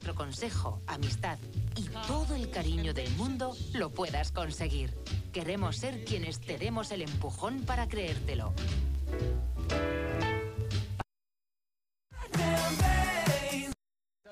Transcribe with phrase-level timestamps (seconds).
[0.00, 1.36] nuestro consejo, amistad
[1.76, 4.96] y todo el cariño del mundo, lo puedas conseguir.
[5.30, 8.54] Queremos ser quienes te demos el empujón para creértelo.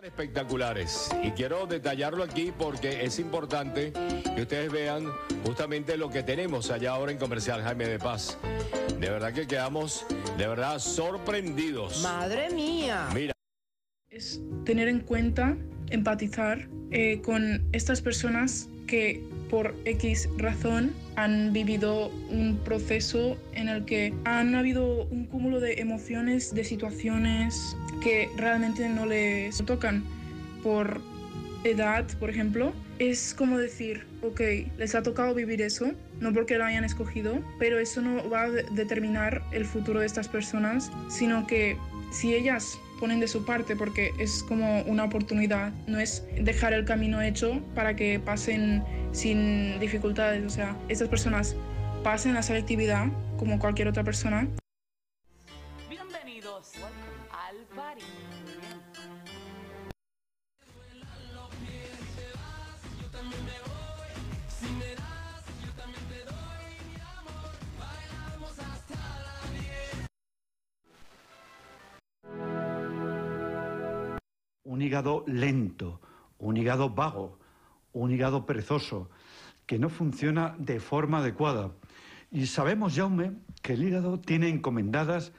[0.02, 3.92] espectaculares y quiero detallarlo aquí porque es importante
[4.34, 5.12] que ustedes vean
[5.44, 8.38] justamente lo que tenemos allá ahora en Comercial Jaime de Paz.
[8.98, 10.06] De verdad que quedamos
[10.38, 12.02] de verdad sorprendidos.
[12.02, 13.10] Madre mía.
[13.12, 13.37] Mira.
[14.10, 15.54] Es tener en cuenta,
[15.90, 23.84] empatizar eh, con estas personas que por X razón han vivido un proceso en el
[23.84, 30.02] que han habido un cúmulo de emociones, de situaciones que realmente no les tocan
[30.62, 31.02] por
[31.64, 32.72] edad, por ejemplo.
[32.98, 34.40] Es como decir, ok,
[34.78, 38.50] les ha tocado vivir eso, no porque lo hayan escogido, pero eso no va a
[38.50, 41.76] determinar el futuro de estas personas, sino que
[42.10, 46.84] si ellas ponen de su parte porque es como una oportunidad, no es dejar el
[46.84, 48.82] camino hecho para que pasen
[49.12, 51.54] sin dificultades, o sea, estas personas
[52.02, 53.06] pasen la selectividad
[53.38, 54.48] como cualquier otra persona.
[55.88, 56.72] Bienvenidos
[57.30, 58.02] al party.
[74.68, 75.98] Un hígado lento,
[76.38, 77.38] un hígado vago,
[77.94, 79.08] un hígado perezoso,
[79.64, 81.72] que no funciona de forma adecuada.
[82.30, 85.32] Y sabemos, Jaume, que el hígado tiene encomendadas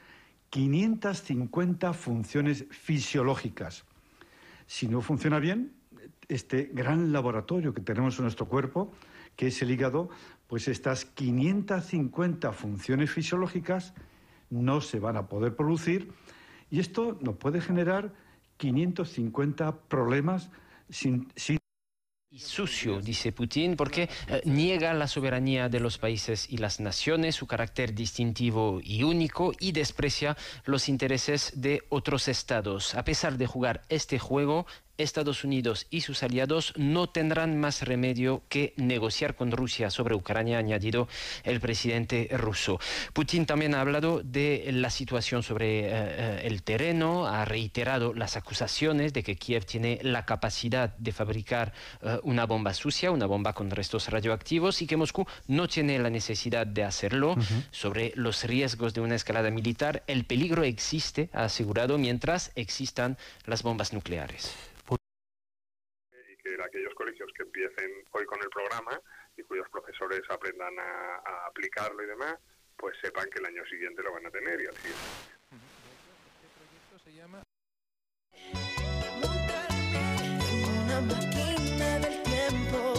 [0.50, 3.86] 550 funciones fisiológicas.
[4.66, 5.74] Si no funciona bien,
[6.28, 8.92] este gran laboratorio que tenemos en nuestro cuerpo,
[9.36, 10.10] que es el hígado,
[10.48, 13.94] pues estas 550 funciones fisiológicas
[14.50, 16.12] no se van a poder producir
[16.72, 18.12] y esto nos puede generar
[18.60, 20.52] 550 problemas
[20.90, 21.58] sin, sin
[22.32, 27.36] y sucio, dice Putin, porque eh, niega la soberanía de los países y las naciones,
[27.36, 32.94] su carácter distintivo y único, y desprecia los intereses de otros estados.
[32.94, 34.68] A pesar de jugar este juego,
[35.00, 40.58] Estados Unidos y sus aliados no tendrán más remedio que negociar con Rusia sobre Ucrania,
[40.58, 41.08] ha añadido
[41.44, 42.80] el presidente ruso.
[43.14, 48.36] Putin también ha hablado de la situación sobre eh, eh, el terreno, ha reiterado las
[48.36, 53.54] acusaciones de que Kiev tiene la capacidad de fabricar eh, una bomba sucia, una bomba
[53.54, 57.36] con restos radioactivos y que Moscú no tiene la necesidad de hacerlo.
[57.72, 63.64] Sobre los riesgos de una escalada militar, el peligro existe, ha asegurado, mientras existan las
[63.64, 64.54] bombas nucleares
[67.34, 69.00] que empiecen hoy con el programa
[69.38, 72.36] y cuyos profesores aprendan a, a, aplicarlo y demás,
[72.76, 74.90] pues sepan que el año siguiente lo van a tener y así.
[76.38, 77.44] Este proyecto se llama
[80.86, 82.94] Una máquina del tiempo.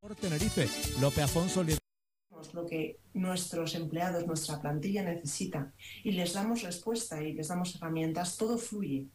[0.00, 0.66] por Tenerife.
[1.00, 1.64] López Afonso
[2.52, 5.72] lo que nuestros empleados, nuestra plantilla necesita
[6.02, 9.06] y les damos respuesta y les damos herramientas, todo fluye.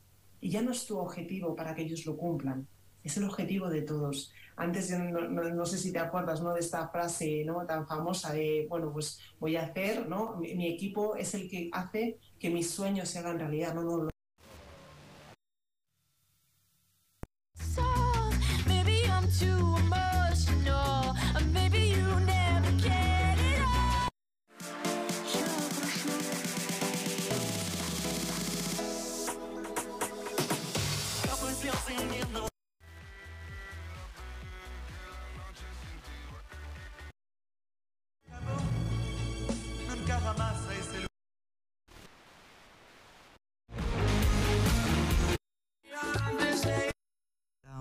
[0.41, 2.67] Y ya no es tu objetivo para que ellos lo cumplan,
[3.03, 4.31] es el objetivo de todos.
[4.55, 6.53] Antes, no, sé si te acuerdas ¿no?
[6.53, 7.65] de esta frase ¿no?
[7.65, 10.35] tan famosa de, bueno, pues voy a hacer, ¿no?
[10.37, 13.73] mi, mi equipo es el que hace que mis sueños se hagan realidad.
[13.75, 14.09] No, no,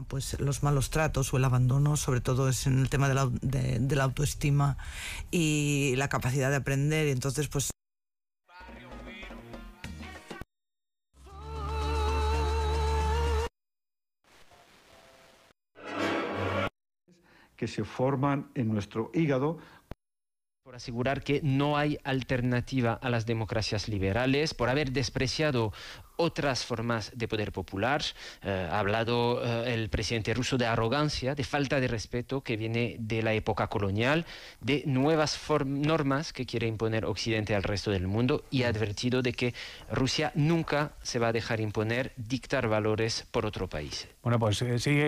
[0.09, 3.31] pues los malos tratos o el abandono, sobre todo es en el tema de la,
[3.41, 4.77] de, la autoestima
[5.31, 7.09] y la capacidad de aprender.
[7.09, 7.71] Y entonces, pues
[17.57, 19.59] que se forman en nuestro hígado
[20.67, 25.73] por asegurar que no hay alternativa a las democracias liberales, por haber despreciado
[26.17, 28.03] otras formas de poder popular.
[28.43, 32.97] Eh, ha hablado eh, el presidente ruso de arrogancia, de falta de respeto que viene
[32.99, 34.27] de la época colonial,
[34.61, 39.35] de nuevas normas que quiere imponer Occidente al resto del mundo y ha advertido de
[39.35, 39.55] que
[39.91, 44.09] Rusia nunca se va a dejar imponer, dictar valores por otro país.
[44.23, 45.05] Bueno, pues eh, sigue.